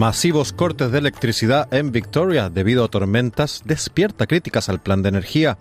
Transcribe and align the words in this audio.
Masivos 0.00 0.54
cortes 0.54 0.90
de 0.92 0.98
electricidad 0.98 1.68
en 1.74 1.92
Victoria 1.92 2.48
debido 2.48 2.84
a 2.84 2.88
tormentas 2.88 3.60
despierta 3.66 4.26
críticas 4.26 4.70
al 4.70 4.80
plan 4.80 5.02
de 5.02 5.10
energía. 5.10 5.58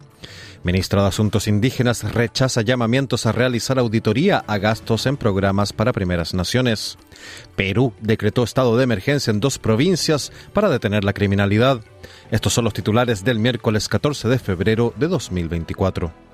Ministra 0.63 1.01
de 1.01 1.09
Asuntos 1.09 1.49
Indígenas 1.49 2.09
rechaza 2.13 2.61
llamamientos 2.61 3.25
a 3.25 3.33
realizar 3.33 3.77
auditoría 3.79 4.45
a 4.47 4.57
gastos 4.57 5.07
en 5.07 5.17
programas 5.17 5.73
para 5.73 5.91
primeras 5.91 6.33
naciones. 6.33 6.97
Perú 7.57 7.91
decretó 7.99 8.43
estado 8.43 8.77
de 8.77 8.85
emergencia 8.85 9.31
en 9.31 9.41
dos 9.41 9.59
provincias 9.59 10.31
para 10.53 10.69
detener 10.69 11.03
la 11.03 11.11
criminalidad. 11.11 11.81
Estos 12.31 12.53
son 12.53 12.63
los 12.63 12.73
titulares 12.73 13.25
del 13.25 13.39
miércoles 13.39 13.89
14 13.89 14.29
de 14.29 14.39
febrero 14.39 14.93
de 14.95 15.09
2024. 15.09 16.28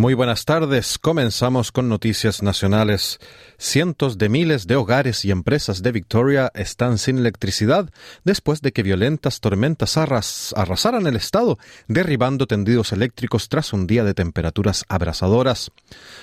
Muy 0.00 0.14
buenas 0.14 0.46
tardes. 0.46 0.98
Comenzamos 0.98 1.72
con 1.72 1.90
noticias 1.90 2.42
nacionales. 2.42 3.18
Cientos 3.58 4.16
de 4.16 4.30
miles 4.30 4.66
de 4.66 4.76
hogares 4.76 5.26
y 5.26 5.30
empresas 5.30 5.82
de 5.82 5.92
Victoria 5.92 6.50
están 6.54 6.96
sin 6.96 7.18
electricidad 7.18 7.90
después 8.24 8.62
de 8.62 8.72
que 8.72 8.82
violentas 8.82 9.40
tormentas 9.40 9.98
arrasaran 9.98 11.06
el 11.06 11.16
estado, 11.16 11.58
derribando 11.86 12.46
tendidos 12.46 12.92
eléctricos 12.92 13.50
tras 13.50 13.74
un 13.74 13.86
día 13.86 14.02
de 14.02 14.14
temperaturas 14.14 14.86
abrasadoras. 14.88 15.70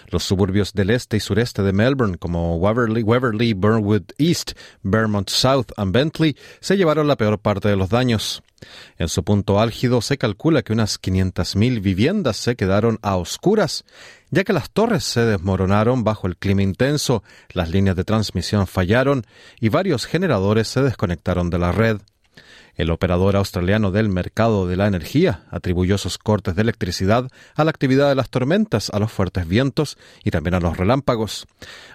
Los 0.08 0.24
suburbios 0.24 0.74
del 0.74 0.90
este 0.90 1.18
y 1.18 1.20
sureste 1.20 1.62
de 1.62 1.72
Melbourne, 1.72 2.18
como 2.18 2.56
Waverley, 2.56 3.04
Waverley, 3.04 3.54
Burnwood 3.54 4.06
East, 4.18 4.54
Vermont 4.82 5.30
South 5.30 5.68
y 5.78 5.92
Bentley, 5.92 6.36
se 6.62 6.78
llevaron 6.78 7.08
la 7.08 7.16
peor 7.16 7.38
parte 7.38 7.70
de 7.70 7.76
los 7.76 7.90
daños. 7.90 8.42
En 8.98 9.10
su 9.10 9.24
punto 9.24 9.60
álgido 9.60 10.02
se 10.02 10.18
calcula 10.18 10.64
que 10.64 10.74
unas 10.74 11.02
500.000 11.02 11.82
viviendas 11.82 12.38
se 12.38 12.56
quedaron 12.56 13.00
a 13.02 13.16
oscuras, 13.16 13.86
ya 14.32 14.44
que 14.44 14.54
las 14.54 14.72
torres 14.72 15.04
se 15.04 15.22
desmoronaron 15.22 16.04
bajo 16.04 16.28
el 16.28 16.38
clima 16.38 16.64
intenso, 16.64 17.24
las 17.54 17.70
líneas 17.70 17.96
de 17.96 18.04
transmisión 18.04 18.68
fallaron 18.68 19.26
y 19.60 19.70
varios 19.70 20.06
generadores 20.06 20.68
se 20.68 20.82
desconectaron 20.82 21.50
de 21.50 21.60
la 21.60 21.72
red. 21.72 22.02
El 22.78 22.92
operador 22.92 23.36
australiano 23.36 23.90
del 23.90 24.08
mercado 24.08 24.68
de 24.68 24.78
la 24.78 24.86
energía 24.86 25.46
atribuyó 25.50 25.98
sus 25.98 26.20
cortes 26.20 26.56
de 26.56 26.62
electricidad 26.62 27.28
a 27.56 27.64
la 27.64 27.72
actividad 27.72 28.08
de 28.08 28.16
las 28.16 28.30
tormentas, 28.30 28.92
a 28.92 29.00
los 29.00 29.12
fuertes 29.12 29.48
vientos 29.48 29.98
y 30.24 30.30
también 30.30 30.54
a 30.54 30.60
los 30.60 30.78
relámpagos. 30.78 31.48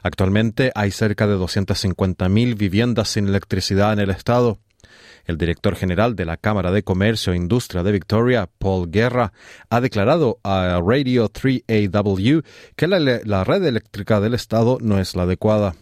Actualmente 0.02 0.72
hay 0.74 0.90
cerca 0.90 1.28
de 1.28 1.36
250.000 1.36 2.56
viviendas 2.56 3.10
sin 3.10 3.28
electricidad 3.28 3.92
en 3.92 4.00
el 4.00 4.10
estado. 4.10 4.58
El 5.24 5.38
director 5.38 5.76
general 5.76 6.16
de 6.16 6.24
la 6.24 6.36
Cámara 6.36 6.72
de 6.72 6.82
Comercio 6.82 7.32
e 7.32 7.36
Industria 7.36 7.82
de 7.82 7.92
Victoria, 7.92 8.48
Paul 8.58 8.90
Guerra, 8.90 9.32
ha 9.70 9.80
declarado 9.80 10.38
a 10.42 10.80
Radio 10.84 11.28
3AW 11.30 12.44
que 12.76 12.88
la, 12.88 12.98
la 12.98 13.44
red 13.44 13.64
eléctrica 13.64 14.20
del 14.20 14.34
Estado 14.34 14.78
no 14.80 14.98
es 14.98 15.14
la 15.14 15.22
adecuada. 15.22 15.74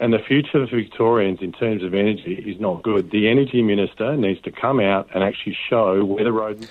And 0.00 0.12
the 0.12 0.20
future 0.20 0.64
Victorians 0.70 1.40
in 1.42 1.50
terms 1.50 1.82
of 1.82 1.92
energy 1.92 2.34
is 2.46 2.60
not 2.60 2.84
good. 2.84 3.10
The 3.10 3.28
energy 3.28 3.62
minister 3.62 4.16
needs 4.16 4.40
to 4.42 4.52
come 4.52 4.78
out 4.78 5.08
and 5.12 5.24
actually 5.24 5.56
show 5.68 6.04
where 6.04 6.24
the 6.24 6.30
is. 6.60 6.68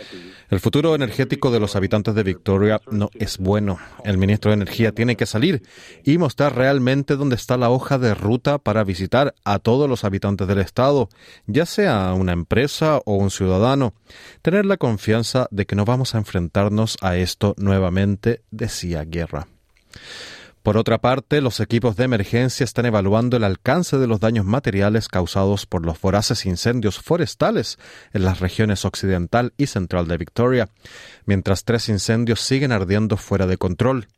El 0.50 0.62
futuro 0.62 0.96
energético 0.96 1.52
de 1.52 1.60
los 1.60 1.76
habitantes 1.76 2.16
de 2.16 2.24
Victoria 2.24 2.80
no 2.90 3.10
es 3.14 3.38
bueno. 3.38 3.80
El 4.06 4.18
ministro 4.18 4.52
de 4.52 4.56
Energía 4.56 4.94
tiene 4.94 5.18
que 5.18 5.26
salir 5.26 5.62
y 6.06 6.18
mostrar 6.18 6.56
realmente 6.56 7.18
dónde 7.18 7.36
está 7.36 7.58
la 7.58 7.70
hoja 7.70 7.98
de 7.98 8.14
ruta 8.14 8.60
para 8.60 8.86
visitar 8.86 9.36
a 9.44 9.60
todos 9.60 9.90
los 9.90 10.06
habitantes 10.06 10.48
del 10.48 10.60
estado, 10.60 11.10
ya 11.48 11.66
sea 11.66 12.14
una 12.14 12.32
empresa 12.32 13.02
o 13.06 13.16
un 13.16 13.30
ciudadano. 13.30 13.94
Tener 14.42 14.66
la 14.66 14.78
confianza 14.78 15.48
de 15.52 15.66
que 15.66 15.76
no 15.76 15.84
vamos 15.84 16.16
a 16.16 16.20
enfrentarnos 16.20 16.98
a 17.02 17.18
esto 17.18 17.56
nuevamente, 17.58 18.40
decía 18.52 19.04
Guerra. 19.04 19.48
Por 20.68 20.76
otra 20.76 20.98
parte, 20.98 21.40
los 21.40 21.62
equipos 21.62 21.96
de 21.96 22.04
emergencia 22.04 22.66
están 22.66 22.86
evaluando 22.86 23.38
el 23.38 23.46
alcance 23.46 23.98
de 23.98 24.06
los 24.06 24.20
daños 24.20 24.44
materiales 24.44 25.08
causados 25.08 25.66
por 25.66 25.86
los 25.86 26.02
voraces 26.02 26.46
incendios 26.46 27.00
forestales 27.00 27.80
en 28.12 28.26
las 28.26 28.42
regiones 28.42 28.84
occidental 28.84 29.54
y 29.56 29.68
central 29.68 30.10
de 30.10 30.18
Victoria, 30.18 30.68
mientras 31.26 31.64
tres 31.64 31.88
incendios 31.88 32.42
siguen 32.42 32.74
ardiendo 32.74 33.16
fuera 33.16 33.48
de 33.48 33.56
control. 33.56 34.10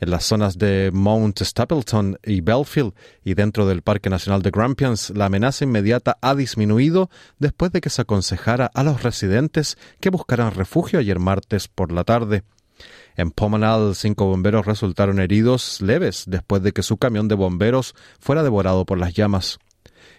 En 0.00 0.10
las 0.10 0.24
zonas 0.24 0.56
de 0.56 0.88
Mount 0.94 1.42
Stapleton 1.42 2.18
y 2.24 2.40
Belfield 2.40 2.94
y 3.22 3.34
dentro 3.34 3.66
del 3.66 3.82
Parque 3.82 4.08
Nacional 4.08 4.40
de 4.40 4.50
Grampians, 4.50 5.10
la 5.10 5.26
amenaza 5.26 5.64
inmediata 5.64 6.16
ha 6.22 6.34
disminuido 6.34 7.10
después 7.38 7.70
de 7.70 7.82
que 7.82 7.90
se 7.90 8.00
aconsejara 8.00 8.70
a 8.72 8.82
los 8.82 9.02
residentes 9.02 9.76
que 10.00 10.08
buscaran 10.08 10.54
refugio 10.54 11.00
ayer 11.00 11.18
martes 11.18 11.68
por 11.68 11.92
la 11.92 12.04
tarde. 12.04 12.44
En 13.16 13.30
Pomonal, 13.30 13.94
cinco 13.94 14.26
bomberos 14.26 14.66
resultaron 14.66 15.20
heridos 15.20 15.80
leves 15.80 16.24
después 16.26 16.62
de 16.62 16.72
que 16.72 16.82
su 16.82 16.96
camión 16.96 17.28
de 17.28 17.34
bomberos 17.34 17.94
fuera 18.20 18.42
devorado 18.42 18.84
por 18.86 18.98
las 18.98 19.14
llamas. 19.14 19.58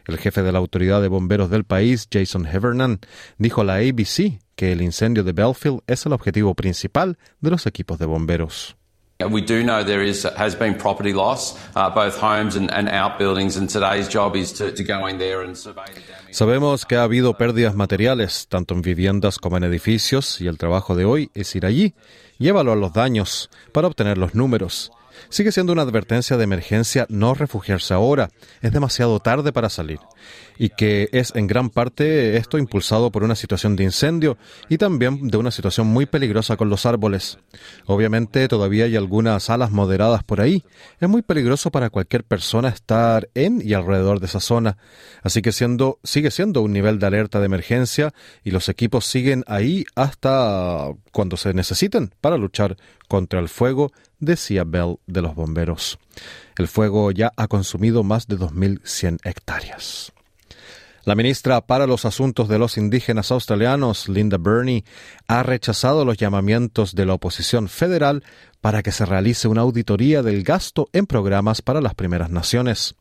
El 0.05 0.17
jefe 0.17 0.43
de 0.43 0.51
la 0.51 0.59
autoridad 0.59 1.01
de 1.01 1.07
bomberos 1.07 1.49
del 1.49 1.63
país, 1.63 2.07
Jason 2.11 2.45
Hevernan, 2.45 2.99
dijo 3.37 3.61
a 3.61 3.63
la 3.63 3.75
ABC 3.75 4.39
que 4.55 4.71
el 4.71 4.81
incendio 4.81 5.23
de 5.23 5.31
Belfield 5.31 5.81
es 5.87 6.05
el 6.05 6.13
objetivo 6.13 6.55
principal 6.55 7.17
de 7.39 7.51
los 7.51 7.65
equipos 7.65 7.99
de 7.99 8.05
bomberos. 8.05 8.75
We 9.19 9.41
do 9.41 9.63
know 9.63 9.83
there 9.83 10.03
is 10.03 10.23
has 10.37 10.55
been 10.55 10.75
property 10.75 11.13
loss, 11.13 11.55
uh, 11.75 11.89
both 11.89 12.19
homes 12.19 12.55
and, 12.57 12.69
outbuildings, 12.89 13.55
and 13.55 13.69
today's 13.69 14.09
job 14.09 14.35
is 14.35 14.51
to, 14.53 14.71
to 14.73 14.83
go 14.83 15.07
in 15.07 15.17
there 15.17 15.43
and 15.43 15.55
survey 15.55 15.85
the 15.93 16.01
damage. 16.01 16.33
Sabemos 16.33 16.85
que 16.85 16.97
ha 16.97 17.03
habido 17.03 17.37
pérdidas 17.37 17.75
materiales, 17.75 18.47
tanto 18.49 18.73
en 18.73 18.81
viviendas 18.81 19.37
como 19.39 19.57
en 19.57 19.63
edificios, 19.63 20.41
y 20.41 20.47
el 20.47 20.57
trabajo 20.57 20.95
de 20.95 21.05
hoy 21.05 21.31
es 21.35 21.55
ir 21.55 21.65
allí 21.65 21.93
y 22.37 22.49
evaluar 22.49 22.77
los 22.77 22.91
daños 22.91 23.49
para 23.71 23.87
obtener 23.87 24.17
los 24.17 24.35
números. 24.35 24.91
Sigue 25.29 25.51
siendo 25.51 25.73
una 25.73 25.81
advertencia 25.81 26.37
de 26.37 26.43
emergencia 26.43 27.05
no 27.09 27.33
refugiarse 27.33 27.93
ahora. 27.93 28.29
Es 28.61 28.71
demasiado 28.71 29.19
tarde 29.19 29.51
para 29.51 29.69
salir. 29.69 29.99
Y 30.57 30.69
que 30.69 31.09
es 31.11 31.33
en 31.35 31.47
gran 31.47 31.69
parte 31.69 32.37
esto 32.37 32.57
impulsado 32.57 33.11
por 33.11 33.23
una 33.23 33.35
situación 33.35 33.75
de 33.75 33.83
incendio 33.83 34.37
y 34.69 34.77
también 34.77 35.27
de 35.27 35.37
una 35.37 35.51
situación 35.51 35.87
muy 35.87 36.05
peligrosa 36.05 36.55
con 36.55 36.69
los 36.69 36.85
árboles. 36.85 37.39
Obviamente 37.85 38.47
todavía 38.47 38.85
hay 38.85 38.95
algunas 38.95 39.49
alas 39.49 39.71
moderadas 39.71 40.23
por 40.23 40.41
ahí. 40.41 40.63
Es 40.99 41.09
muy 41.09 41.21
peligroso 41.21 41.71
para 41.71 41.89
cualquier 41.89 42.23
persona 42.23 42.69
estar 42.69 43.29
en 43.33 43.61
y 43.63 43.73
alrededor 43.73 44.19
de 44.19 44.27
esa 44.27 44.39
zona. 44.39 44.77
Así 45.23 45.41
que 45.41 45.51
siendo, 45.51 45.99
sigue 46.03 46.31
siendo 46.31 46.61
un 46.61 46.71
nivel 46.71 46.99
de 46.99 47.07
alerta 47.07 47.39
de 47.39 47.47
emergencia 47.47 48.13
y 48.43 48.51
los 48.51 48.69
equipos 48.69 49.05
siguen 49.05 49.43
ahí 49.47 49.85
hasta 49.95 50.91
cuando 51.11 51.37
se 51.37 51.53
necesiten 51.53 52.13
para 52.21 52.37
luchar 52.37 52.77
contra 53.07 53.39
el 53.39 53.49
fuego, 53.49 53.91
decía 54.25 54.63
Bell 54.65 54.97
de 55.07 55.21
los 55.21 55.35
bomberos. 55.35 55.99
El 56.57 56.67
fuego 56.67 57.11
ya 57.11 57.31
ha 57.35 57.47
consumido 57.47 58.03
más 58.03 58.27
de 58.27 58.37
2.100 58.37 59.19
hectáreas. 59.23 60.13
La 61.05 61.15
ministra 61.15 61.59
para 61.59 61.85
los 61.85 62.05
Asuntos 62.05 62.47
de 62.47 62.57
los 62.57 62.77
Indígenas 62.77 63.29
Australianos, 63.31 64.07
Linda 64.07 64.37
Burney, 64.37 64.85
ha 65.27 65.43
rechazado 65.43 66.05
los 66.05 66.15
llamamientos 66.15 66.95
de 66.95 67.05
la 67.05 67.15
oposición 67.15 67.67
federal 67.67 68.23
para 68.61 68.81
que 68.83 68.93
se 68.93 69.05
realice 69.05 69.49
una 69.49 69.61
auditoría 69.61 70.23
del 70.23 70.43
gasto 70.43 70.87
en 70.93 71.05
programas 71.05 71.61
para 71.61 71.81
las 71.81 71.93
primeras 71.93 72.29
naciones. 72.29 72.95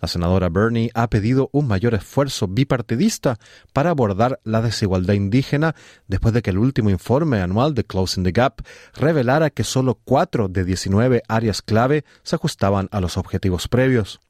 La 0.00 0.08
senadora 0.08 0.48
Burney 0.48 0.90
ha 0.94 1.08
pedido 1.08 1.50
un 1.52 1.66
mayor 1.66 1.94
esfuerzo 1.94 2.46
bipartidista 2.48 3.38
para 3.72 3.90
abordar 3.90 4.40
la 4.44 4.62
desigualdad 4.62 5.14
indígena 5.14 5.74
después 6.06 6.34
de 6.34 6.42
que 6.42 6.50
el 6.50 6.58
último 6.58 6.90
informe 6.90 7.40
anual 7.40 7.74
de 7.74 7.84
Closing 7.84 8.24
the 8.24 8.32
Gap 8.32 8.62
revelara 8.94 9.50
que 9.50 9.64
solo 9.64 9.98
cuatro 10.04 10.48
de 10.48 10.64
19 10.64 11.22
áreas 11.28 11.62
clave 11.62 12.04
se 12.22 12.36
ajustaban 12.36 12.88
a 12.92 13.00
los 13.00 13.16
objetivos 13.16 13.68
previos. 13.68 14.20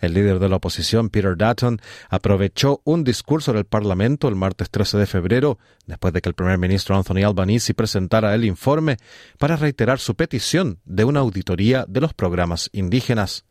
El 0.00 0.14
líder 0.14 0.38
de 0.38 0.48
la 0.48 0.56
oposición, 0.56 1.08
Peter 1.08 1.36
Dutton, 1.36 1.80
aprovechó 2.08 2.80
un 2.84 3.04
discurso 3.04 3.52
del 3.52 3.64
Parlamento 3.64 4.28
el 4.28 4.34
martes 4.34 4.70
13 4.70 4.98
de 4.98 5.06
febrero, 5.06 5.58
después 5.86 6.12
de 6.12 6.20
que 6.20 6.28
el 6.28 6.34
primer 6.34 6.58
ministro 6.58 6.96
Anthony 6.96 7.24
Albanese 7.24 7.74
presentara 7.74 8.34
el 8.34 8.44
informe, 8.44 8.98
para 9.38 9.56
reiterar 9.56 9.98
su 9.98 10.14
petición 10.14 10.80
de 10.84 11.04
una 11.04 11.20
auditoría 11.20 11.84
de 11.88 12.00
los 12.00 12.14
programas 12.14 12.70
indígenas. 12.72 13.44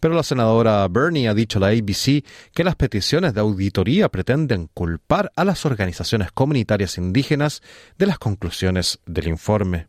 Pero 0.00 0.14
la 0.14 0.22
senadora 0.22 0.86
Bernie 0.88 1.28
ha 1.28 1.34
dicho 1.34 1.58
a 1.58 1.62
la 1.62 1.68
ABC 1.68 2.24
que 2.54 2.64
las 2.64 2.76
peticiones 2.76 3.34
de 3.34 3.40
auditoría 3.40 4.08
pretenden 4.08 4.68
culpar 4.72 5.32
a 5.36 5.44
las 5.44 5.64
organizaciones 5.66 6.32
comunitarias 6.32 6.98
indígenas 6.98 7.62
de 7.98 8.06
las 8.06 8.18
conclusiones 8.18 8.98
del 9.06 9.28
informe. 9.28 9.86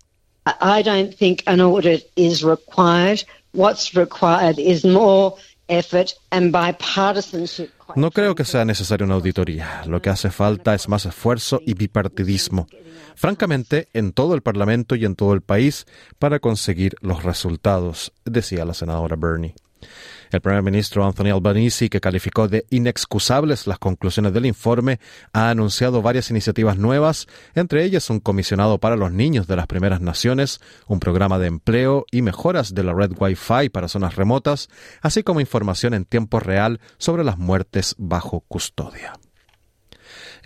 I 0.62 0.81
don't 0.81 1.13
think 1.13 1.41
an 1.45 1.59
audit 1.59 2.09
is 2.15 2.41
required. 2.41 3.25
What's 3.53 3.94
required 3.94 4.59
is 4.59 4.85
more 4.85 5.35
effort 5.68 6.13
and 6.31 6.53
bipartisanship. 6.53 7.71
No 7.95 8.12
creo 8.12 8.35
que 8.35 8.45
sea 8.45 8.65
necesaria 8.65 9.06
una 9.06 9.15
auditoría. 9.15 9.83
Lo 9.88 10.01
que 10.01 10.09
hace 10.09 10.29
falta 10.29 10.75
es 10.75 10.88
más 10.89 11.06
esfuerzo 11.06 11.62
y 11.65 11.74
bipartidismo. 11.74 12.68
Francamente, 13.15 13.88
en 13.94 14.12
todo 14.12 14.35
el 14.35 14.41
Parlamento 14.41 14.95
y 14.95 15.06
en 15.06 15.15
todo 15.15 15.33
el 15.33 15.41
país 15.41 15.85
para 16.19 16.39
conseguir 16.39 16.95
los 17.01 17.24
resultados, 17.24 18.13
decía 18.25 18.65
la 18.65 18.74
senadora 18.74 19.15
Bernie. 19.15 19.56
El 20.31 20.42
primer 20.42 20.62
ministro 20.63 21.06
Anthony 21.06 21.31
Albanese, 21.34 21.89
que 21.89 22.01
calificó 22.01 22.48
de 22.48 22.66
inexcusables 22.69 23.68
las 23.68 23.80
conclusiones 23.80 24.34
del 24.34 24.45
informe, 24.45 25.00
ha 25.34 25.50
anunciado 25.50 26.01
varias 26.01 26.30
iniciativas 26.30 26.78
nuevas, 26.78 27.28
entre 27.56 27.84
ellas 27.84 28.10
un 28.10 28.19
comisionado 28.19 28.78
para 28.80 28.95
los 28.95 29.12
niños 29.12 29.48
de 29.48 29.56
las 29.56 29.68
primeras 29.68 30.01
naciones, 30.01 30.60
un 30.88 31.00
programa 31.00 31.39
de 31.39 31.48
empleo 31.48 32.06
y 32.12 32.22
mejoras 32.22 32.74
de 32.74 32.84
la 32.84 32.94
red 32.94 33.12
Wi-Fi 33.18 33.69
para 33.69 33.88
zonas 33.88 34.16
remotas, 34.16 34.69
así 35.01 35.24
como 35.24 35.39
información 35.39 35.94
en 35.94 36.06
tiempo 36.06 36.39
real 36.39 36.80
sobre 36.98 37.24
las 37.24 37.38
muertes 37.38 37.95
bajo 37.98 38.42
custodia. 38.42 39.13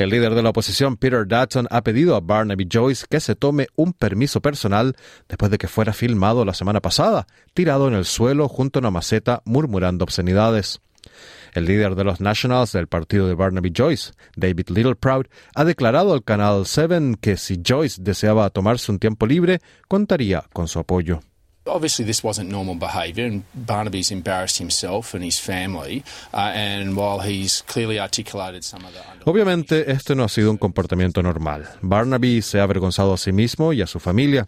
El 0.02 0.10
líder 0.10 0.34
de 0.34 0.42
la 0.42 0.50
oposición, 0.50 0.98
Peter 0.98 1.28
Dutton, 1.28 1.68
ha 1.70 1.84
pedido 1.84 2.16
a 2.16 2.22
Barnaby 2.22 2.68
Joyce 2.68 3.06
que 3.08 3.20
se 3.20 3.36
tome 3.36 3.68
un 3.76 3.94
permiso 3.94 4.42
personal 4.42 4.96
después 5.30 5.52
de 5.52 5.60
que 5.60 5.68
fuera 5.68 5.94
filmado 5.94 6.44
la 6.44 6.56
semana 6.56 6.82
pasada, 6.82 7.28
tirado 7.54 7.88
en 7.88 7.94
el 7.94 8.06
suelo 8.06 8.48
junto 8.48 8.80
a 8.80 8.82
una 8.82 8.90
maceta 8.90 9.44
murmurando 9.46 10.04
obscenidades. 10.04 10.82
El 11.54 11.66
líder 11.66 11.94
de 11.94 12.04
los 12.04 12.20
Nationals 12.20 12.72
del 12.72 12.88
partido 12.88 13.28
de 13.28 13.36
Barnaby 13.36 13.74
Joyce, 13.78 14.14
David 14.36 14.70
Littleproud, 14.70 15.28
ha 15.54 15.66
declarado 15.66 16.14
al 16.14 16.24
canal 16.24 16.66
7 16.66 17.18
que 17.22 17.38
si 17.38 17.62
Joyce 17.64 18.02
deseaba 18.02 18.50
tomarse 18.50 18.92
un 18.92 18.98
tiempo 18.98 19.28
libre, 19.28 19.60
contaría 19.88 20.46
con 20.52 20.68
su 20.68 20.80
apoyo. 20.80 21.20
Obviously, 21.68 22.06
this 22.06 22.24
wasn't 22.24 22.50
normal 22.50 22.74
behaviour, 22.74 23.26
and 23.26 23.44
Barnaby's 23.54 24.10
embarrassed 24.10 24.58
himself 24.58 25.14
and 25.14 25.24
his 25.24 25.40
family. 25.40 26.04
Uh, 26.34 26.52
and 26.56 26.96
while 26.96 27.20
he's 27.20 27.62
clearly 27.68 28.00
articulated 28.00 28.64
some 28.64 28.84
of 28.84 28.94
the 28.94 29.02
Obviamente, 29.26 29.92
este 29.92 30.16
no 30.16 30.24
ha 30.24 30.30
sido 30.30 30.50
un 30.50 30.58
comportamiento 30.58 31.22
normal. 31.22 31.68
Barnaby 31.84 32.42
se 32.42 32.60
ha 32.60 32.64
avergonzado 32.64 33.14
a 33.14 33.18
sí 33.18 33.32
mismo 33.32 33.74
y 33.74 33.84
a 33.84 33.88
su 33.88 34.00
familia. 34.00 34.48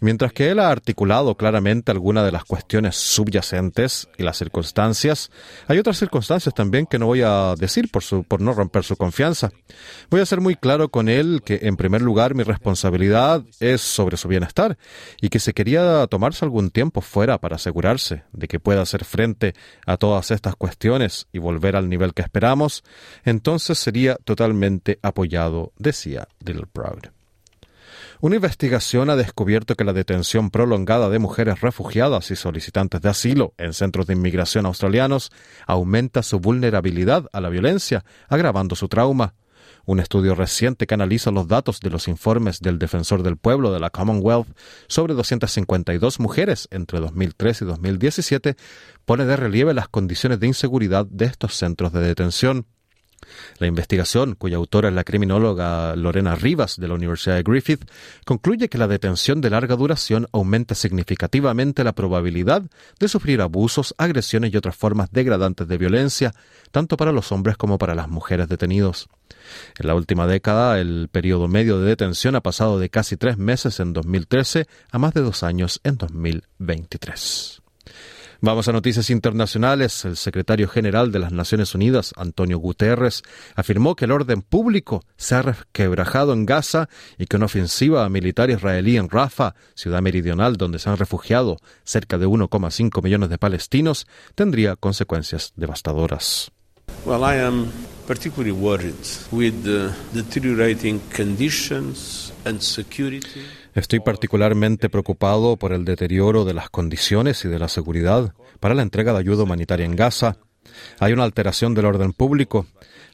Mientras 0.00 0.32
que 0.32 0.50
él 0.50 0.58
ha 0.58 0.70
articulado 0.70 1.36
claramente 1.36 1.90
algunas 1.90 2.24
de 2.24 2.32
las 2.32 2.44
cuestiones 2.44 2.96
subyacentes 2.96 4.08
y 4.18 4.22
las 4.22 4.36
circunstancias, 4.36 5.30
hay 5.66 5.78
otras 5.78 5.98
circunstancias 5.98 6.54
también 6.54 6.86
que 6.86 6.98
no 6.98 7.06
voy 7.06 7.22
a 7.22 7.54
decir 7.56 7.90
por, 7.90 8.02
su, 8.02 8.24
por 8.24 8.40
no 8.40 8.52
romper 8.52 8.84
su 8.84 8.96
confianza. 8.96 9.50
Voy 10.10 10.20
a 10.20 10.26
ser 10.26 10.40
muy 10.40 10.56
claro 10.56 10.88
con 10.88 11.08
él 11.08 11.42
que, 11.44 11.60
en 11.62 11.76
primer 11.76 12.02
lugar, 12.02 12.34
mi 12.34 12.42
responsabilidad 12.42 13.42
es 13.60 13.80
sobre 13.80 14.16
su 14.16 14.28
bienestar 14.28 14.76
y 15.20 15.28
que 15.28 15.40
se 15.40 15.54
quería 15.54 16.06
tomarse 16.08 16.44
algún 16.44 16.70
tiempo 16.70 17.00
fuera 17.00 17.38
para 17.38 17.56
asegurarse 17.56 18.24
de 18.32 18.48
que 18.48 18.60
pueda 18.60 18.82
hacer 18.82 19.04
frente 19.04 19.54
a 19.86 19.96
todas 19.96 20.30
estas 20.30 20.56
cuestiones 20.56 21.26
y 21.32 21.38
volver 21.38 21.76
al 21.76 21.88
nivel 21.88 22.14
que 22.14 22.22
esperamos, 22.22 22.84
entonces 23.24 23.78
sería 23.78 24.16
totalmente 24.24 24.98
apoyado, 25.02 25.72
decía 25.78 26.28
Little 26.40 26.66
Proud. 26.72 27.15
Una 28.20 28.36
investigación 28.36 29.10
ha 29.10 29.16
descubierto 29.16 29.74
que 29.74 29.84
la 29.84 29.92
detención 29.92 30.50
prolongada 30.50 31.10
de 31.10 31.18
mujeres 31.18 31.60
refugiadas 31.60 32.30
y 32.30 32.36
solicitantes 32.36 33.02
de 33.02 33.10
asilo 33.10 33.52
en 33.58 33.74
centros 33.74 34.06
de 34.06 34.14
inmigración 34.14 34.64
australianos 34.64 35.30
aumenta 35.66 36.22
su 36.22 36.40
vulnerabilidad 36.40 37.26
a 37.32 37.42
la 37.42 37.50
violencia, 37.50 38.06
agravando 38.28 38.74
su 38.74 38.88
trauma. 38.88 39.34
Un 39.84 40.00
estudio 40.00 40.34
reciente 40.34 40.86
que 40.86 40.94
analiza 40.94 41.30
los 41.30 41.46
datos 41.46 41.80
de 41.80 41.90
los 41.90 42.08
informes 42.08 42.60
del 42.60 42.78
Defensor 42.78 43.22
del 43.22 43.36
Pueblo 43.36 43.70
de 43.70 43.80
la 43.80 43.90
Commonwealth 43.90 44.48
sobre 44.88 45.12
252 45.12 46.18
mujeres 46.18 46.68
entre 46.70 47.00
2003 47.00 47.62
y 47.62 47.64
2017 47.66 48.56
pone 49.04 49.26
de 49.26 49.36
relieve 49.36 49.74
las 49.74 49.88
condiciones 49.88 50.40
de 50.40 50.46
inseguridad 50.46 51.04
de 51.06 51.26
estos 51.26 51.54
centros 51.54 51.92
de 51.92 52.00
detención. 52.00 52.66
La 53.58 53.66
investigación, 53.66 54.34
cuya 54.34 54.56
autora 54.56 54.88
es 54.88 54.94
la 54.94 55.04
criminóloga 55.04 55.96
Lorena 55.96 56.34
Rivas 56.34 56.76
de 56.76 56.88
la 56.88 56.94
Universidad 56.94 57.36
de 57.36 57.42
Griffith, 57.42 57.90
concluye 58.24 58.68
que 58.68 58.78
la 58.78 58.88
detención 58.88 59.40
de 59.40 59.50
larga 59.50 59.76
duración 59.76 60.26
aumenta 60.32 60.74
significativamente 60.74 61.84
la 61.84 61.94
probabilidad 61.94 62.62
de 62.98 63.08
sufrir 63.08 63.40
abusos, 63.40 63.94
agresiones 63.98 64.52
y 64.52 64.56
otras 64.56 64.76
formas 64.76 65.10
degradantes 65.12 65.66
de 65.68 65.78
violencia, 65.78 66.34
tanto 66.70 66.96
para 66.96 67.12
los 67.12 67.32
hombres 67.32 67.56
como 67.56 67.78
para 67.78 67.94
las 67.94 68.08
mujeres 68.08 68.48
detenidos. 68.48 69.08
En 69.78 69.86
la 69.86 69.94
última 69.94 70.26
década, 70.26 70.80
el 70.80 71.08
periodo 71.10 71.48
medio 71.48 71.78
de 71.80 71.88
detención 71.88 72.36
ha 72.36 72.42
pasado 72.42 72.78
de 72.78 72.90
casi 72.90 73.16
tres 73.16 73.38
meses 73.38 73.80
en 73.80 73.92
2013 73.92 74.66
a 74.90 74.98
más 74.98 75.14
de 75.14 75.22
dos 75.22 75.42
años 75.42 75.80
en 75.84 75.96
2023. 75.96 77.62
Vamos 78.40 78.68
a 78.68 78.72
noticias 78.72 79.10
internacionales. 79.10 80.04
El 80.04 80.16
secretario 80.16 80.68
general 80.68 81.10
de 81.10 81.18
las 81.18 81.32
Naciones 81.32 81.74
Unidas, 81.74 82.12
Antonio 82.16 82.58
Guterres, 82.58 83.22
afirmó 83.54 83.96
que 83.96 84.04
el 84.04 84.12
orden 84.12 84.42
público 84.42 85.04
se 85.16 85.36
ha 85.36 85.42
resquebrajado 85.42 86.32
en 86.32 86.44
Gaza 86.44 86.88
y 87.18 87.26
que 87.26 87.36
una 87.36 87.46
ofensiva 87.46 88.08
militar 88.08 88.50
israelí 88.50 88.96
en 88.96 89.08
Rafah, 89.08 89.54
ciudad 89.74 90.02
meridional 90.02 90.56
donde 90.56 90.78
se 90.78 90.90
han 90.90 90.98
refugiado 90.98 91.56
cerca 91.84 92.18
de 92.18 92.26
1,5 92.26 93.02
millones 93.02 93.30
de 93.30 93.38
palestinos, 93.38 94.06
tendría 94.34 94.76
consecuencias 94.76 95.52
devastadoras. 95.56 96.50
Well, 97.04 97.22
I 97.22 97.40
am 97.40 97.72
particularly 98.06 98.52
worried 98.52 98.94
with 99.32 99.64
the 99.64 99.92
deteriorating 100.12 101.00
conditions 101.14 102.32
and. 102.44 102.60
Estoy 103.76 104.00
particularmente 104.00 104.88
preocupado 104.88 105.58
por 105.58 105.74
el 105.74 105.84
deterioro 105.84 106.46
de 106.46 106.54
las 106.54 106.70
condiciones 106.70 107.44
y 107.44 107.48
de 107.48 107.58
la 107.58 107.68
seguridad 107.68 108.32
para 108.58 108.74
la 108.74 108.80
entrega 108.80 109.12
de 109.12 109.18
ayuda 109.18 109.42
humanitaria 109.42 109.84
en 109.84 109.94
Gaza. 109.94 110.38
Hay 110.98 111.12
una 111.12 111.24
alteración 111.24 111.74
del 111.74 111.84
orden 111.84 112.14
público. 112.14 112.66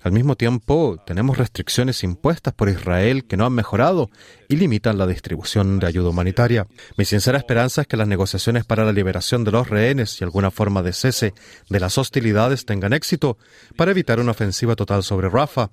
Al 0.03 0.13
mismo 0.13 0.37
tiempo, 0.37 1.03
tenemos 1.05 1.37
restricciones 1.37 2.05
impuestas 2.05 2.55
por 2.55 2.69
Israel 2.69 3.25
que 3.25 3.37
no 3.37 3.45
han 3.45 3.55
mejorado 3.55 4.09
y 4.49 4.55
limitan 4.55 4.99
la 4.99 5.09
distribución 5.09 5.81
de 5.81 5.89
ayuda 5.89 6.11
humanitaria. 6.11 6.69
Mi 6.97 7.07
sincera 7.07 7.39
esperanza 7.39 7.81
es 7.81 7.89
que 7.89 7.97
las 7.97 8.07
negociaciones 8.07 8.65
para 8.65 8.85
la 8.85 8.93
liberación 8.93 9.43
de 9.43 9.51
los 9.51 9.69
rehenes 9.69 10.21
y 10.21 10.25
alguna 10.25 10.53
forma 10.53 10.81
de 10.85 10.93
cese 10.93 11.35
de 11.71 11.81
las 11.81 11.99
hostilidades 11.99 12.67
tengan 12.67 12.93
éxito 12.93 13.37
para 13.77 13.91
evitar 13.91 14.21
una 14.21 14.31
ofensiva 14.31 14.77
total 14.77 15.03
sobre 15.03 15.29
Rafah, 15.29 15.73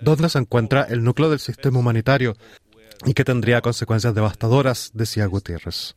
donde 0.00 0.28
se 0.28 0.38
encuentra 0.38 0.84
el 0.84 1.02
núcleo 1.02 1.30
del 1.30 1.40
sistema 1.40 1.80
humanitario 1.80 2.36
y 3.04 3.14
que 3.14 3.24
tendría 3.24 3.60
consecuencias 3.60 4.14
devastadoras, 4.14 4.90
decía 4.94 5.26
Gutiérrez. 5.26 5.96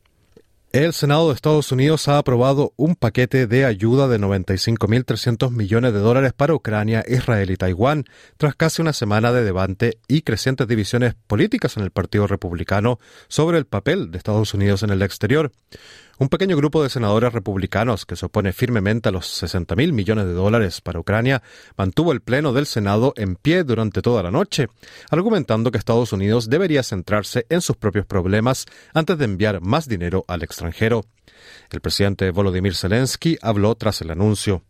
El 0.74 0.94
Senado 0.94 1.28
de 1.28 1.36
Estados 1.36 1.72
Unidos 1.72 2.08
ha 2.08 2.18
aprobado 2.18 2.74
un 2.78 2.96
paquete 2.96 3.46
de 3.46 3.64
ayuda 3.64 4.08
de 4.08 4.20
95.300 4.20 5.52
millones 5.52 5.94
de 5.94 6.00
dólares 6.00 6.34
para 6.34 6.56
Ucrania, 6.56 7.04
Israel 7.08 7.52
y 7.52 7.58
Taiwán, 7.58 8.06
tras 8.38 8.56
casi 8.56 8.82
una 8.82 8.92
semana 8.92 9.32
de 9.32 9.44
debate 9.44 10.00
y 10.08 10.24
crecientes 10.24 10.68
divisiones 10.68 11.14
políticas 11.28 11.78
en 11.78 11.84
el 11.84 11.92
Partido 11.92 12.26
Republicano 12.26 12.98
sobre 13.28 13.60
el 13.60 13.68
papel 13.68 14.10
de 14.10 14.18
Estados 14.18 14.56
Unidos 14.56 14.82
en 14.82 14.90
el 14.90 15.04
exterior. 15.04 15.52
Un 16.20 16.30
pequeño 16.30 16.56
grupo 16.56 16.84
de 16.84 16.90
senadores 16.90 17.34
republicanos 17.34 18.06
que 18.06 18.16
se 18.16 18.28
opone 18.28 18.54
firmemente 18.54 19.10
a 19.10 19.12
los 19.12 19.28
60 19.28 19.76
mil 19.76 19.94
millones 19.94 20.26
de 20.26 20.34
dólares 20.34 20.80
para 20.80 21.00
Ucrania 21.00 21.42
mantuvo 21.76 22.12
el 22.12 22.22
Pleno 22.22 22.54
del 22.54 22.68
Senado 22.68 23.14
en 23.18 23.36
pie 23.36 23.64
durante 23.64 24.04
toda 24.04 24.22
la 24.22 24.30
noche, 24.30 24.68
argumentando 25.10 25.72
que 25.72 25.80
Estados 25.80 26.14
Unidos 26.14 26.52
debería 26.52 26.84
centrarse 26.84 27.48
en 27.50 27.62
sus 27.62 27.78
propios 27.78 28.06
problemas 28.06 28.68
antes 28.94 29.18
de 29.18 29.26
enviar 29.26 29.60
más 29.62 29.88
dinero 29.88 30.24
al 30.28 30.44
extranjero. 30.44 31.06
El 31.72 31.82
presidente 31.82 32.30
Volodymyr 32.30 32.76
Zelensky 32.76 33.38
habló 33.42 33.74
tras 33.74 34.02
el 34.02 34.12
anuncio. 34.12 34.64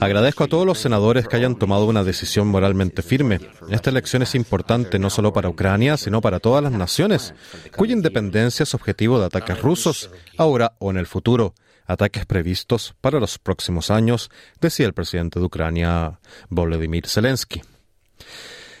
Agradezco 0.00 0.44
a 0.44 0.46
todos 0.48 0.64
los 0.64 0.78
senadores 0.78 1.28
que 1.28 1.36
hayan 1.36 1.56
tomado 1.56 1.84
una 1.84 2.02
decisión 2.02 2.48
moralmente 2.48 3.02
firme. 3.02 3.40
Esta 3.68 3.90
elección 3.90 4.22
es 4.22 4.34
importante 4.34 4.98
no 4.98 5.10
solo 5.10 5.34
para 5.34 5.50
Ucrania, 5.50 5.98
sino 5.98 6.22
para 6.22 6.40
todas 6.40 6.62
las 6.62 6.72
naciones, 6.72 7.34
cuya 7.76 7.92
independencia 7.92 8.62
es 8.62 8.72
objetivo 8.72 9.20
de 9.20 9.26
ataques 9.26 9.60
rusos, 9.60 10.10
ahora 10.38 10.76
o 10.78 10.90
en 10.90 10.96
el 10.96 11.06
futuro. 11.06 11.52
Ataques 11.86 12.24
previstos 12.24 12.94
para 13.02 13.20
los 13.20 13.38
próximos 13.38 13.90
años, 13.90 14.30
decía 14.62 14.86
el 14.86 14.94
presidente 14.94 15.38
de 15.38 15.44
Ucrania, 15.44 16.20
Volodymyr 16.48 17.06
Zelensky. 17.06 17.60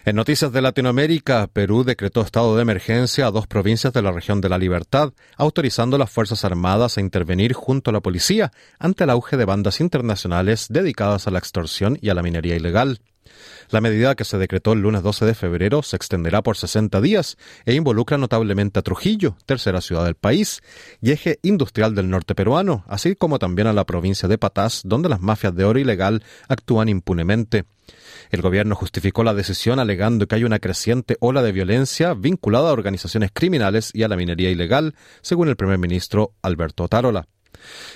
En 0.06 0.14
noticias 0.14 0.52
de 0.52 0.62
Latinoamérica, 0.62 1.48
Perú 1.48 1.82
decretó 1.82 2.20
estado 2.20 2.54
de 2.54 2.62
emergencia 2.62 3.26
a 3.26 3.32
dos 3.32 3.48
provincias 3.48 3.92
de 3.92 4.02
la 4.02 4.12
región 4.12 4.40
de 4.40 4.48
la 4.48 4.56
Libertad, 4.56 5.12
autorizando 5.36 5.96
a 5.96 5.98
las 5.98 6.12
Fuerzas 6.12 6.44
Armadas 6.44 6.96
a 6.96 7.00
intervenir 7.00 7.54
junto 7.54 7.90
a 7.90 7.92
la 7.92 8.00
policía 8.00 8.52
ante 8.78 9.02
el 9.02 9.10
auge 9.10 9.36
de 9.36 9.44
bandas 9.44 9.80
internacionales 9.80 10.68
dedicadas 10.70 11.26
a 11.26 11.32
la 11.32 11.40
extorsión 11.40 11.98
y 12.00 12.10
a 12.10 12.14
la 12.14 12.22
minería 12.22 12.54
ilegal. 12.54 13.00
La 13.70 13.80
medida 13.80 14.14
que 14.14 14.24
se 14.24 14.38
decretó 14.38 14.72
el 14.72 14.80
lunes 14.80 15.02
12 15.02 15.26
de 15.26 15.34
febrero 15.34 15.82
se 15.82 15.96
extenderá 15.96 16.42
por 16.42 16.56
60 16.56 17.00
días 17.00 17.36
e 17.64 17.74
involucra 17.74 18.18
notablemente 18.18 18.78
a 18.78 18.82
Trujillo, 18.82 19.36
tercera 19.46 19.80
ciudad 19.80 20.04
del 20.04 20.14
país, 20.14 20.62
y 21.00 21.10
eje 21.10 21.38
industrial 21.42 21.94
del 21.94 22.10
norte 22.10 22.34
peruano, 22.34 22.84
así 22.88 23.16
como 23.16 23.38
también 23.38 23.66
a 23.68 23.72
la 23.72 23.84
provincia 23.84 24.28
de 24.28 24.38
Patás, 24.38 24.82
donde 24.84 25.08
las 25.08 25.20
mafias 25.20 25.54
de 25.54 25.64
oro 25.64 25.78
ilegal 25.78 26.22
actúan 26.48 26.88
impunemente. 26.88 27.64
El 28.30 28.42
gobierno 28.42 28.74
justificó 28.74 29.22
la 29.22 29.34
decisión 29.34 29.78
alegando 29.78 30.26
que 30.26 30.34
hay 30.34 30.44
una 30.44 30.58
creciente 30.58 31.16
ola 31.20 31.42
de 31.42 31.52
violencia 31.52 32.14
vinculada 32.14 32.70
a 32.70 32.72
organizaciones 32.72 33.30
criminales 33.32 33.90
y 33.94 34.02
a 34.02 34.08
la 34.08 34.16
minería 34.16 34.50
ilegal, 34.50 34.94
según 35.22 35.48
el 35.48 35.56
primer 35.56 35.78
ministro 35.78 36.34
Alberto 36.42 36.88
Tarola. 36.88 37.28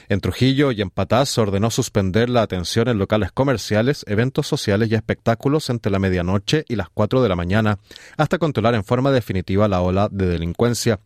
En 0.09 0.21
Trujillo 0.21 0.73
y 0.73 0.83
en 0.83 0.91
Patás 0.91 1.31
se 1.31 1.41
ordenó 1.41 1.71
suspender 1.71 2.29
la 2.31 2.43
atención 2.43 2.89
en 2.89 2.99
locales 2.99 3.33
comerciales, 3.33 4.05
eventos 4.09 4.47
sociales 4.47 4.91
y 4.91 4.95
espectáculos 4.95 5.71
entre 5.71 5.93
la 5.93 5.99
medianoche 5.99 6.65
y 6.69 6.77
las 6.77 6.89
4 6.93 7.23
de 7.23 7.29
la 7.29 7.37
mañana, 7.37 7.79
hasta 8.17 8.39
controlar 8.39 8.75
en 8.75 8.85
forma 8.85 9.11
definitiva 9.11 9.69
la 9.69 9.81
ola 9.81 10.09
de 10.11 10.27
delincuencia. 10.27 11.01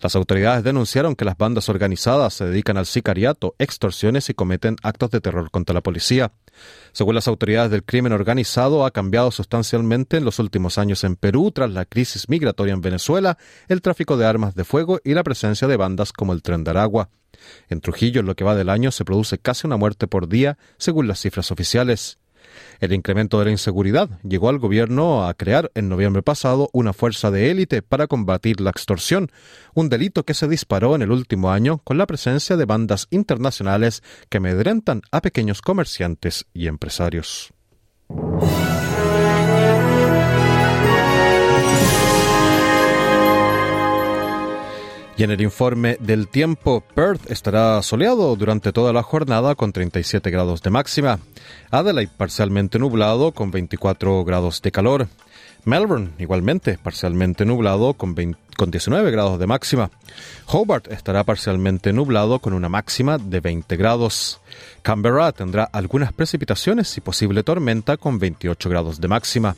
Las 0.00 0.16
autoridades 0.16 0.64
denunciaron 0.64 1.14
que 1.14 1.24
las 1.24 1.36
bandas 1.36 1.68
organizadas 1.68 2.34
se 2.34 2.46
dedican 2.46 2.76
al 2.76 2.86
sicariato, 2.86 3.54
extorsiones 3.58 4.30
y 4.30 4.34
cometen 4.34 4.76
actos 4.82 5.10
de 5.10 5.20
terror 5.20 5.50
contra 5.50 5.74
la 5.74 5.82
policía. 5.82 6.32
Según 6.92 7.14
las 7.14 7.28
autoridades 7.28 7.70
del 7.70 7.84
crimen 7.84 8.12
organizado, 8.12 8.84
ha 8.84 8.90
cambiado 8.90 9.30
sustancialmente 9.30 10.16
en 10.16 10.24
los 10.24 10.38
últimos 10.38 10.78
años 10.78 11.04
en 11.04 11.16
Perú 11.16 11.50
tras 11.52 11.70
la 11.70 11.84
crisis 11.84 12.28
migratoria 12.28 12.74
en 12.74 12.80
Venezuela, 12.80 13.38
el 13.68 13.82
tráfico 13.82 14.16
de 14.16 14.26
armas 14.26 14.54
de 14.54 14.64
fuego 14.64 15.00
y 15.04 15.14
la 15.14 15.24
presencia 15.24 15.68
de 15.68 15.76
bandas 15.76 16.12
como 16.12 16.32
el 16.32 16.42
Tren 16.42 16.64
de 16.64 16.70
Aragua. 16.70 17.10
En 17.68 17.80
Trujillo, 17.80 18.20
en 18.20 18.26
lo 18.26 18.34
que 18.34 18.44
va 18.44 18.54
del 18.54 18.68
año, 18.68 18.90
se 18.90 19.04
produce 19.04 19.38
casi 19.38 19.66
una 19.66 19.76
muerte 19.76 20.06
por 20.06 20.28
día, 20.28 20.58
según 20.78 21.08
las 21.08 21.20
cifras 21.20 21.50
oficiales. 21.50 22.18
El 22.80 22.92
incremento 22.92 23.38
de 23.38 23.44
la 23.44 23.50
inseguridad 23.50 24.08
llegó 24.22 24.48
al 24.48 24.58
gobierno 24.58 25.26
a 25.26 25.34
crear 25.34 25.70
en 25.74 25.88
noviembre 25.88 26.22
pasado 26.22 26.70
una 26.72 26.92
fuerza 26.92 27.30
de 27.30 27.50
élite 27.50 27.82
para 27.82 28.06
combatir 28.06 28.60
la 28.60 28.70
extorsión, 28.70 29.30
un 29.74 29.88
delito 29.88 30.24
que 30.24 30.34
se 30.34 30.48
disparó 30.48 30.94
en 30.94 31.02
el 31.02 31.12
último 31.12 31.50
año 31.50 31.78
con 31.78 31.98
la 31.98 32.06
presencia 32.06 32.56
de 32.56 32.64
bandas 32.64 33.06
internacionales 33.10 34.02
que 34.28 34.38
amedrentan 34.38 35.02
a 35.10 35.20
pequeños 35.20 35.62
comerciantes 35.62 36.46
y 36.54 36.66
empresarios. 36.66 37.52
Y 45.20 45.22
en 45.22 45.32
el 45.32 45.42
informe 45.42 45.98
del 46.00 46.28
tiempo, 46.28 46.82
Perth 46.94 47.30
estará 47.30 47.82
soleado 47.82 48.34
durante 48.36 48.72
toda 48.72 48.94
la 48.94 49.02
jornada 49.02 49.54
con 49.54 49.70
37 49.70 50.30
grados 50.30 50.62
de 50.62 50.70
máxima. 50.70 51.18
Adelaide 51.70 52.10
parcialmente 52.16 52.78
nublado 52.78 53.32
con 53.32 53.50
24 53.50 54.24
grados 54.24 54.62
de 54.62 54.72
calor. 54.72 55.08
Melbourne 55.64 56.10
igualmente 56.18 56.78
parcialmente 56.78 57.44
nublado 57.44 57.94
con, 57.94 58.14
19 58.14 59.10
grados 59.10 59.38
de 59.38 59.46
máxima. 59.46 59.90
Hobart 60.46 60.90
estará 60.92 61.24
parcialmente 61.24 61.92
nublado 61.92 62.40
con 62.40 62.52
una 62.52 62.68
máxima 62.68 63.16
de 63.16 63.40
20 63.40 63.76
grados. 63.76 64.40
Canberra 64.82 65.32
tendrá 65.32 65.64
algunas 65.64 66.12
precipitaciones 66.12 66.94
y 66.96 67.00
posible 67.00 67.42
tormenta 67.42 67.96
con 67.96 68.18
28 68.18 68.68
grados 68.68 69.00
de 69.00 69.08
máxima. 69.08 69.56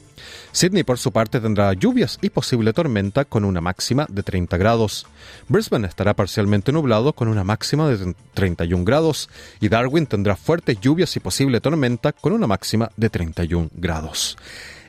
Sydney 0.52 0.84
por 0.84 0.98
su 0.98 1.10
parte 1.10 1.40
tendrá 1.40 1.72
lluvias 1.72 2.18
y 2.22 2.30
posible 2.30 2.72
tormenta 2.72 3.24
con 3.24 3.44
una 3.44 3.60
máxima 3.60 4.06
de 4.08 4.22
30 4.22 4.56
grados. 4.56 5.06
Brisbane 5.48 5.88
estará 5.88 6.14
parcialmente 6.14 6.70
nublado 6.70 7.12
con 7.12 7.26
una 7.26 7.42
máxima 7.42 7.88
de 7.88 8.14
31 8.34 8.84
grados 8.84 9.28
y 9.60 9.68
Darwin 9.68 10.06
tendrá 10.06 10.36
fuertes 10.36 10.80
lluvias 10.80 11.16
y 11.16 11.20
posible 11.20 11.60
tormenta 11.60 12.12
con 12.12 12.32
una 12.32 12.46
máxima 12.46 12.90
de 12.96 13.10
31 13.10 13.70
grados. 13.74 14.36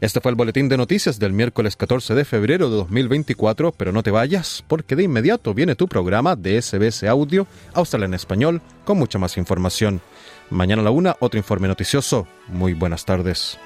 Este 0.04 0.20
fue 0.20 0.32
el 0.32 0.36
boletín 0.36 0.68
de 0.68 0.76
noticias 0.76 1.18
del 1.18 1.32
miércoles 1.32 1.78
14 1.78 2.14
de 2.14 2.26
febrero 2.26 2.70
de 2.70 2.76
2024, 2.76 3.72
pero 3.72 3.94
no 3.94 4.04
te 4.04 4.12
vayas 4.12 4.62
porque 4.68 4.98
de 4.98 5.04
inmediato 5.04 5.54
viene 5.54 5.78
tu 5.78 5.88
programa 5.88 6.36
de 6.36 6.62
SBS 6.62 7.06
Audio, 7.06 7.48
Australia 7.74 8.08
en 8.08 8.14
Español, 8.14 8.62
con 8.84 8.98
mucha 8.98 9.18
más 9.18 9.38
información. 9.38 10.02
Mañana 10.50 10.82
a 10.82 10.84
la 10.84 10.92
una, 10.92 11.16
otro 11.22 11.38
informe 11.38 11.70
noticioso. 11.70 12.28
Muy 12.50 12.74
buenas 12.74 13.06
tardes. 13.06 13.58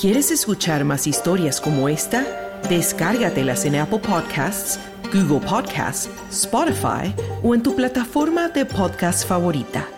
¿Quieres 0.00 0.30
escuchar 0.30 0.84
más 0.84 1.08
historias 1.08 1.60
como 1.60 1.88
esta? 1.88 2.24
Descárgatelas 2.68 3.64
en 3.64 3.74
Apple 3.74 3.98
Podcasts, 3.98 4.78
Google 5.12 5.44
Podcasts, 5.44 6.08
Spotify 6.30 7.12
o 7.42 7.52
en 7.52 7.64
tu 7.64 7.74
plataforma 7.74 8.48
de 8.48 8.64
podcast 8.64 9.26
favorita. 9.26 9.88